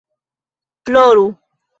[0.85, 1.27] ploru